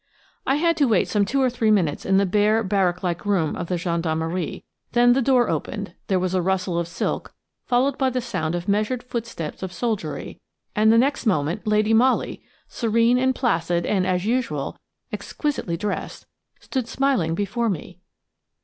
I 0.47 0.55
had 0.55 0.77
to 0.77 0.87
wait 0.87 1.07
some 1.07 1.25
two 1.25 1.43
or 1.43 1.49
three 1.51 1.69
minutes 1.69 2.07
in 2.07 2.17
the 2.17 2.25
bare, 2.25 2.63
barrack 2.63 3.03
like 3.03 3.23
room 3.23 3.55
of 3.55 3.67
the 3.67 3.77
gendarmerie; 3.77 4.63
then 4.93 5.13
the 5.13 5.21
door 5.21 5.47
opened, 5.47 5.93
there 6.07 6.17
was 6.17 6.33
a 6.33 6.41
rustle 6.41 6.79
of 6.79 6.87
silk, 6.87 7.35
followed 7.65 7.99
by 7.99 8.09
the 8.09 8.19
sound 8.19 8.55
of 8.55 8.67
measured 8.67 9.03
footsteps 9.03 9.61
of 9.61 9.71
soldiery, 9.71 10.41
and 10.75 10.91
the 10.91 10.97
next 10.97 11.27
moment 11.27 11.67
Lady 11.67 11.93
Molly, 11.93 12.43
serene 12.67 13.19
and 13.19 13.35
placid 13.35 13.85
and, 13.85 14.07
as 14.07 14.25
usual, 14.25 14.75
exquisitely 15.13 15.77
dressed, 15.77 16.25
stood 16.59 16.87
smiling 16.87 17.35
before 17.35 17.69
me. 17.69 17.99